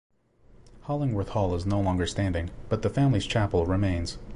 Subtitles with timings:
[0.87, 4.17] Hollingworth Hall is no longer standing, but the family's chapel remains.